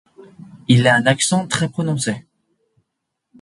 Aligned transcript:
Il 0.67 0.87
a 0.87 0.95
un 0.95 1.05
accent 1.05 1.47
très 1.47 1.69
prononcé. 1.69 2.25